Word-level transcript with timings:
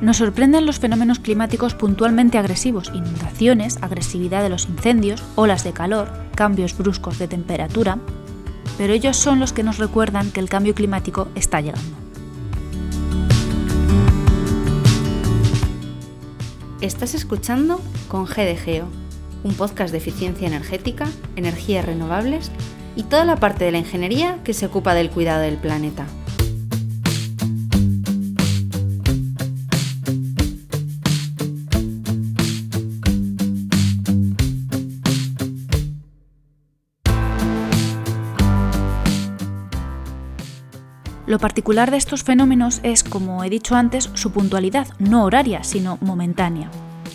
Nos 0.00 0.18
sorprenden 0.18 0.64
los 0.64 0.78
fenómenos 0.78 1.18
climáticos 1.18 1.74
puntualmente 1.74 2.38
agresivos, 2.38 2.92
inundaciones, 2.94 3.78
agresividad 3.82 4.44
de 4.44 4.48
los 4.48 4.68
incendios, 4.68 5.24
olas 5.34 5.64
de 5.64 5.72
calor, 5.72 6.08
cambios 6.36 6.78
bruscos 6.78 7.18
de 7.18 7.26
temperatura, 7.26 7.98
pero 8.76 8.92
ellos 8.92 9.16
son 9.16 9.40
los 9.40 9.52
que 9.52 9.64
nos 9.64 9.78
recuerdan 9.78 10.30
que 10.30 10.38
el 10.38 10.48
cambio 10.48 10.72
climático 10.72 11.26
está 11.34 11.60
llegando. 11.60 11.96
Estás 16.80 17.14
escuchando 17.14 17.80
con 18.06 18.24
GDGEO, 18.24 18.86
un 19.42 19.54
podcast 19.54 19.90
de 19.90 19.98
eficiencia 19.98 20.46
energética, 20.46 21.08
energías 21.34 21.84
renovables 21.84 22.52
y 22.94 23.02
toda 23.02 23.24
la 23.24 23.34
parte 23.34 23.64
de 23.64 23.72
la 23.72 23.78
ingeniería 23.78 24.38
que 24.44 24.54
se 24.54 24.66
ocupa 24.66 24.94
del 24.94 25.10
cuidado 25.10 25.40
del 25.40 25.56
planeta. 25.56 26.06
Lo 41.28 41.38
particular 41.38 41.90
de 41.90 41.98
estos 41.98 42.24
fenómenos 42.24 42.80
es, 42.84 43.04
como 43.04 43.44
he 43.44 43.50
dicho 43.50 43.74
antes, 43.74 44.08
su 44.14 44.32
puntualidad, 44.32 44.88
no 44.98 45.24
horaria, 45.24 45.62
sino 45.62 45.98
momentánea. 46.00 46.70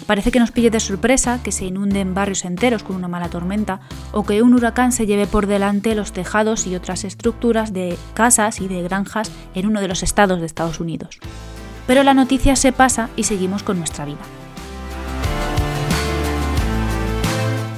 Parece 0.06 0.30
que 0.30 0.38
nos 0.38 0.52
pille 0.52 0.70
de 0.70 0.80
sorpresa 0.80 1.42
que 1.42 1.52
se 1.52 1.66
inunden 1.66 2.14
barrios 2.14 2.46
enteros 2.46 2.84
con 2.84 2.96
una 2.96 3.08
mala 3.08 3.30
tormenta 3.30 3.80
o 4.12 4.24
que 4.24 4.44
un 4.44 4.54
huracán 4.54 4.92
se 4.92 5.08
lleve 5.08 5.26
por 5.26 5.48
delante 5.48 5.96
los 5.96 6.14
tejados 6.14 6.68
y 6.68 6.76
otras 6.76 7.06
estructuras 7.06 7.74
de 7.74 7.98
casas 8.14 8.62
y 8.62 8.68
de 8.68 8.84
granjas 8.84 9.32
en 9.56 9.66
uno 9.66 9.82
de 9.82 9.88
los 9.88 10.04
estados 10.04 10.40
de 10.40 10.46
Estados 10.46 10.80
Unidos. 10.80 11.18
Pero 11.88 12.04
la 12.04 12.14
noticia 12.14 12.56
se 12.56 12.72
pasa 12.72 13.10
y 13.16 13.24
seguimos 13.24 13.64
con 13.64 13.80
nuestra 13.80 14.06
vida. 14.06 14.22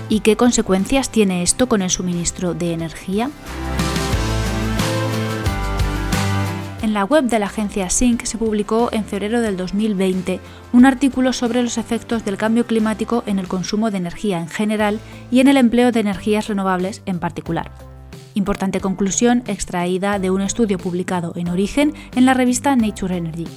¿Y 0.10 0.20
qué 0.20 0.36
consecuencias 0.36 1.10
tiene 1.10 1.44
esto 1.44 1.70
con 1.70 1.82
el 1.82 1.90
suministro 1.90 2.54
de 2.54 2.74
energía? 2.74 3.30
La 6.96 7.04
web 7.04 7.26
de 7.26 7.40
la 7.40 7.48
agencia 7.48 7.90
SYNC 7.90 8.24
se 8.24 8.38
publicó 8.38 8.88
en 8.94 9.04
febrero 9.04 9.42
del 9.42 9.58
2020 9.58 10.40
un 10.72 10.86
artículo 10.86 11.34
sobre 11.34 11.62
los 11.62 11.78
efectos 11.78 12.24
del 12.24 12.38
cambio 12.38 12.66
climático 12.66 13.22
en 13.26 13.38
el 13.38 13.50
consumo 13.50 13.92
de 13.92 13.98
energía 13.98 14.40
en 14.40 14.48
general 14.48 15.02
y 15.30 15.42
en 15.42 15.50
el 15.50 15.58
empleo 15.58 15.92
de 15.92 16.00
energías 16.00 16.48
renovables 16.48 17.02
en 17.06 17.20
particular. 17.20 17.70
Importante 18.34 18.80
conclusión 18.80 19.44
extraída 19.46 20.20
de 20.20 20.32
un 20.32 20.40
estudio 20.40 20.78
publicado 20.78 21.34
en 21.36 21.50
Origen 21.50 21.94
en 22.16 22.26
la 22.26 22.34
revista 22.34 22.78
Nature 22.78 23.18
Energy. 23.18 23.48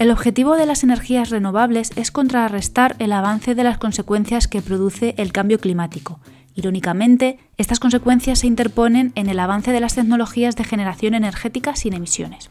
El 0.00 0.10
objetivo 0.10 0.56
de 0.56 0.66
las 0.66 0.82
energías 0.82 1.30
renovables 1.30 1.92
es 1.94 2.10
contrarrestar 2.10 2.96
el 2.98 3.12
avance 3.12 3.54
de 3.54 3.62
las 3.62 3.78
consecuencias 3.78 4.48
que 4.48 4.62
produce 4.62 5.14
el 5.16 5.30
cambio 5.30 5.60
climático 5.60 6.18
Irónicamente, 6.54 7.38
estas 7.56 7.80
consecuencias 7.80 8.40
se 8.40 8.46
interponen 8.46 9.12
en 9.16 9.28
el 9.28 9.40
avance 9.40 9.72
de 9.72 9.80
las 9.80 9.94
tecnologías 9.94 10.56
de 10.56 10.64
generación 10.64 11.14
energética 11.14 11.74
sin 11.74 11.94
emisiones. 11.94 12.50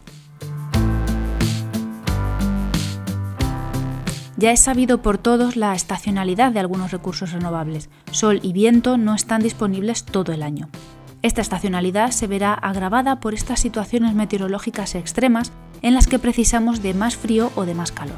Ya 4.35 4.51
es 4.51 4.59
sabido 4.59 5.01
por 5.01 5.17
todos 5.17 5.55
la 5.55 5.73
estacionalidad 5.73 6.51
de 6.51 6.59
algunos 6.59 6.91
recursos 6.91 7.31
renovables. 7.31 7.89
Sol 8.11 8.41
y 8.43 8.51
viento 8.51 8.97
no 8.97 9.15
están 9.15 9.41
disponibles 9.41 10.03
todo 10.03 10.33
el 10.33 10.43
año. 10.43 10.67
Esta 11.21 11.39
estacionalidad 11.39 12.11
se 12.11 12.27
verá 12.27 12.53
agravada 12.53 13.21
por 13.21 13.33
estas 13.33 13.61
situaciones 13.61 14.13
meteorológicas 14.15 14.95
extremas 14.95 15.53
en 15.81 15.93
las 15.93 16.07
que 16.07 16.19
precisamos 16.19 16.81
de 16.81 16.93
más 16.93 17.15
frío 17.15 17.51
o 17.55 17.65
de 17.65 17.75
más 17.75 17.93
calor. 17.93 18.17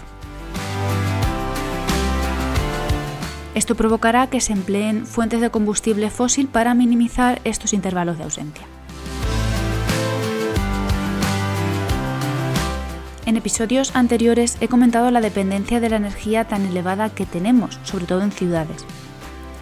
Esto 3.55 3.75
provocará 3.75 4.27
que 4.27 4.41
se 4.41 4.51
empleen 4.51 5.05
fuentes 5.05 5.39
de 5.39 5.49
combustible 5.49 6.09
fósil 6.09 6.49
para 6.49 6.73
minimizar 6.73 7.39
estos 7.45 7.71
intervalos 7.71 8.17
de 8.17 8.25
ausencia. 8.25 8.67
En 13.25 13.37
episodios 13.37 13.95
anteriores 13.95 14.57
he 14.59 14.67
comentado 14.67 15.09
la 15.09 15.21
dependencia 15.21 15.79
de 15.79 15.89
la 15.89 15.95
energía 15.95 16.45
tan 16.45 16.65
elevada 16.65 17.09
que 17.09 17.25
tenemos, 17.25 17.79
sobre 17.83 18.05
todo 18.05 18.21
en 18.21 18.33
ciudades. 18.33 18.85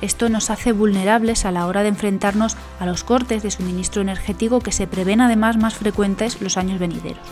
Esto 0.02 0.28
nos 0.28 0.50
hace 0.50 0.72
vulnerables 0.72 1.46
a 1.46 1.52
la 1.52 1.68
hora 1.68 1.84
de 1.84 1.90
enfrentarnos 1.90 2.58
a 2.80 2.88
los 2.88 3.04
cortes 3.04 3.44
de 3.44 3.52
suministro 3.52 4.02
energético 4.02 4.60
que 4.60 4.72
se 4.72 4.88
prevén 4.88 5.22
además 5.22 5.56
más 5.58 5.76
frecuentes 5.76 6.42
los 6.42 6.58
años 6.58 6.80
venideros. 6.80 7.26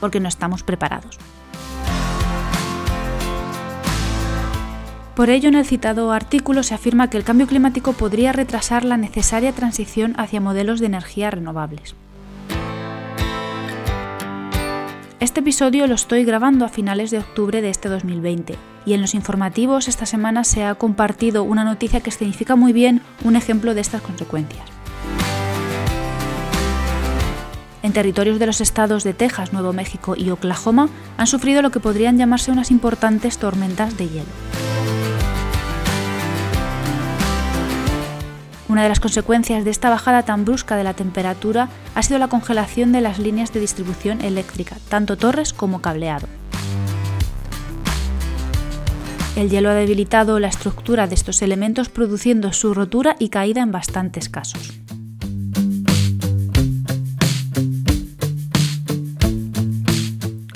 Porque 0.00 0.20
no 0.20 0.28
estamos 0.28 0.62
preparados. 0.62 1.18
Por 5.16 5.30
ello, 5.30 5.48
en 5.48 5.54
el 5.54 5.64
citado 5.64 6.12
artículo 6.12 6.62
se 6.62 6.74
afirma 6.74 7.08
que 7.08 7.16
el 7.16 7.24
cambio 7.24 7.46
climático 7.46 7.94
podría 7.94 8.32
retrasar 8.32 8.84
la 8.84 8.98
necesaria 8.98 9.50
transición 9.52 10.12
hacia 10.18 10.42
modelos 10.42 10.78
de 10.78 10.86
energía 10.86 11.30
renovables. 11.30 11.94
Este 15.18 15.40
episodio 15.40 15.86
lo 15.86 15.94
estoy 15.94 16.26
grabando 16.26 16.66
a 16.66 16.68
finales 16.68 17.10
de 17.10 17.18
octubre 17.18 17.62
de 17.62 17.70
este 17.70 17.88
2020 17.88 18.56
y 18.84 18.92
en 18.92 19.00
los 19.00 19.14
informativos 19.14 19.88
esta 19.88 20.04
semana 20.04 20.44
se 20.44 20.64
ha 20.64 20.74
compartido 20.74 21.44
una 21.44 21.64
noticia 21.64 22.00
que 22.00 22.10
significa 22.10 22.54
muy 22.54 22.74
bien 22.74 23.00
un 23.24 23.36
ejemplo 23.36 23.72
de 23.72 23.80
estas 23.80 24.02
consecuencias. 24.02 24.66
En 27.82 27.94
territorios 27.94 28.38
de 28.38 28.46
los 28.46 28.60
estados 28.60 29.02
de 29.02 29.14
Texas, 29.14 29.54
Nuevo 29.54 29.72
México 29.72 30.14
y 30.14 30.28
Oklahoma 30.28 30.90
han 31.16 31.26
sufrido 31.26 31.62
lo 31.62 31.70
que 31.70 31.80
podrían 31.80 32.18
llamarse 32.18 32.52
unas 32.52 32.70
importantes 32.70 33.38
tormentas 33.38 33.96
de 33.96 34.08
hielo. 34.08 34.45
Una 38.76 38.82
de 38.82 38.90
las 38.90 39.00
consecuencias 39.00 39.64
de 39.64 39.70
esta 39.70 39.88
bajada 39.88 40.24
tan 40.24 40.44
brusca 40.44 40.76
de 40.76 40.84
la 40.84 40.92
temperatura 40.92 41.70
ha 41.94 42.02
sido 42.02 42.18
la 42.18 42.28
congelación 42.28 42.92
de 42.92 43.00
las 43.00 43.18
líneas 43.18 43.50
de 43.54 43.60
distribución 43.60 44.20
eléctrica, 44.20 44.76
tanto 44.90 45.16
torres 45.16 45.54
como 45.54 45.80
cableado. 45.80 46.26
El 49.34 49.48
hielo 49.48 49.70
ha 49.70 49.74
debilitado 49.74 50.38
la 50.40 50.48
estructura 50.48 51.06
de 51.06 51.14
estos 51.14 51.40
elementos 51.40 51.88
produciendo 51.88 52.52
su 52.52 52.74
rotura 52.74 53.16
y 53.18 53.30
caída 53.30 53.62
en 53.62 53.72
bastantes 53.72 54.28
casos. 54.28 54.78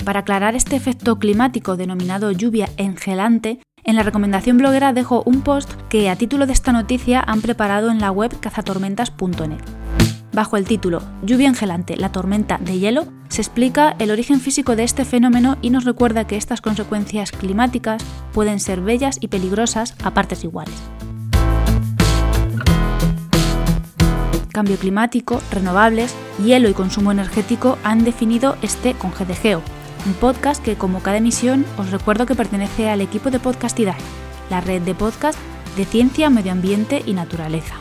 Para 0.05 0.19
aclarar 0.19 0.55
este 0.55 0.75
efecto 0.75 1.17
climático 1.17 1.75
denominado 1.75 2.31
lluvia 2.31 2.69
engelante, 2.77 3.61
en 3.83 3.95
la 3.95 4.03
recomendación 4.03 4.57
bloguera 4.57 4.93
dejo 4.93 5.23
un 5.25 5.41
post 5.41 5.71
que 5.89 6.09
a 6.09 6.15
título 6.15 6.45
de 6.45 6.53
esta 6.53 6.71
noticia 6.71 7.23
han 7.25 7.41
preparado 7.41 7.89
en 7.89 7.99
la 7.99 8.11
web 8.11 8.39
cazatormentas.net. 8.39 9.61
Bajo 10.33 10.55
el 10.55 10.65
título 10.65 11.01
Lluvia 11.23 11.49
engelante, 11.49 11.97
la 11.97 12.11
tormenta 12.11 12.57
de 12.57 12.79
hielo, 12.79 13.07
se 13.27 13.41
explica 13.41 13.95
el 13.99 14.11
origen 14.11 14.39
físico 14.39 14.75
de 14.75 14.83
este 14.83 15.03
fenómeno 15.03 15.57
y 15.61 15.69
nos 15.71 15.83
recuerda 15.83 16.25
que 16.25 16.37
estas 16.37 16.61
consecuencias 16.61 17.31
climáticas 17.31 18.03
pueden 18.31 18.59
ser 18.59 18.81
bellas 18.81 19.17
y 19.19 19.27
peligrosas 19.27 19.95
a 20.03 20.13
partes 20.13 20.43
iguales. 20.43 20.75
Cambio 24.53 24.77
climático, 24.77 25.41
renovables, 25.51 26.13
hielo 26.43 26.69
y 26.69 26.73
consumo 26.73 27.11
energético 27.11 27.77
han 27.83 28.03
definido 28.03 28.57
este 28.61 28.93
con 28.93 29.11
GDGEO, 29.11 29.61
un 30.05 30.13
podcast 30.13 30.63
que 30.63 30.75
como 30.75 31.01
cada 31.01 31.17
emisión 31.17 31.65
os 31.77 31.91
recuerdo 31.91 32.25
que 32.25 32.35
pertenece 32.35 32.89
al 32.89 33.01
equipo 33.01 33.29
de 33.29 33.39
Podcastidad, 33.39 33.95
la 34.49 34.61
red 34.61 34.81
de 34.81 34.95
podcast 34.95 35.39
de 35.77 35.85
ciencia, 35.85 36.29
medio 36.29 36.51
ambiente 36.51 37.01
y 37.05 37.13
naturaleza. 37.13 37.75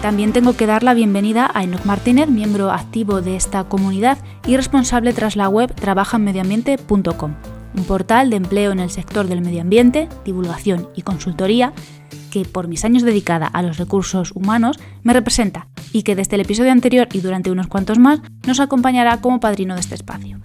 También 0.00 0.32
tengo 0.32 0.56
que 0.56 0.66
dar 0.66 0.82
la 0.82 0.94
bienvenida 0.94 1.48
a 1.54 1.62
Enoch 1.62 1.84
Martínez, 1.84 2.28
miembro 2.28 2.72
activo 2.72 3.22
de 3.22 3.36
esta 3.36 3.62
comunidad 3.64 4.18
y 4.46 4.56
responsable 4.56 5.12
tras 5.12 5.36
la 5.36 5.48
web 5.48 5.72
trabajanmedioambiente.com, 5.76 7.34
un 7.76 7.84
portal 7.84 8.28
de 8.28 8.36
empleo 8.36 8.72
en 8.72 8.80
el 8.80 8.90
sector 8.90 9.28
del 9.28 9.42
medio 9.42 9.60
ambiente, 9.60 10.08
divulgación 10.24 10.88
y 10.96 11.02
consultoría 11.02 11.72
que 12.32 12.46
por 12.46 12.66
mis 12.66 12.84
años 12.84 13.02
dedicada 13.02 13.46
a 13.46 13.62
los 13.62 13.76
recursos 13.76 14.32
humanos 14.32 14.80
me 15.02 15.12
representa 15.12 15.68
y 15.92 16.02
que 16.02 16.16
desde 16.16 16.36
el 16.36 16.40
episodio 16.40 16.72
anterior 16.72 17.06
y 17.12 17.20
durante 17.20 17.50
unos 17.50 17.66
cuantos 17.66 17.98
más 17.98 18.20
nos 18.46 18.58
acompañará 18.58 19.20
como 19.20 19.38
padrino 19.38 19.74
de 19.74 19.80
este 19.80 19.94
espacio. 19.94 20.40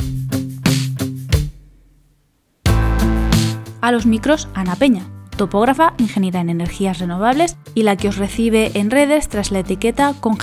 A 3.79 3.91
los 3.91 4.05
micros, 4.05 4.49
Ana 4.53 4.75
Peña, 4.75 5.07
topógrafa, 5.37 5.93
ingeniera 5.97 6.41
en 6.41 6.49
energías 6.49 6.99
renovables 6.99 7.55
y 7.73 7.83
la 7.83 7.95
que 7.95 8.09
os 8.09 8.17
recibe 8.17 8.71
en 8.73 8.91
redes 8.91 9.29
tras 9.29 9.51
la 9.51 9.59
etiqueta 9.59 10.13
con 10.19 10.35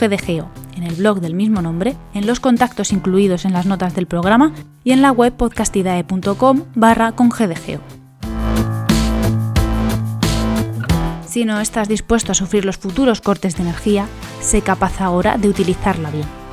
en 0.76 0.82
el 0.82 0.94
blog 0.94 1.20
del 1.20 1.35
mismo 1.35 1.61
nombre, 1.61 1.94
en 2.14 2.26
los 2.26 2.40
contactos 2.40 2.90
incluidos 2.90 3.44
en 3.44 3.52
las 3.52 3.67
notas 3.67 3.94
del 3.94 4.06
programa 4.06 4.55
y 4.82 4.93
en 4.93 5.02
la 5.02 5.12
web 5.12 5.35
podcastidae.com 5.37 6.62
barra 6.75 7.12
con. 7.12 8.03
Si 11.34 11.44
no 11.44 11.58
estás 11.58 11.88
dispuesto 11.88 12.31
a 12.31 12.36
sufrir 12.36 12.64
los 12.64 12.78
futuros 12.78 13.20
cortes 13.20 13.56
de 13.56 13.64
energía, 13.64 14.06
sé 14.40 14.62
capaz 14.62 15.00
ahora 15.00 15.36
de 15.36 15.48
utilizarla 15.48 16.12
bien. 16.12 16.44